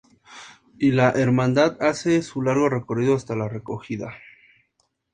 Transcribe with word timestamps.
Y 0.79 0.93
la 0.93 1.11
hermandad 1.11 1.77
hace 1.79 2.23
su 2.23 2.41
largo 2.41 2.69
recorrido 2.69 3.13
hasta 3.13 3.35
la 3.35 3.47
recogida. 3.47 4.15